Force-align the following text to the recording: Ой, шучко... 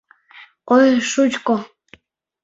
Ой, 0.75 0.87
шучко... 1.11 1.55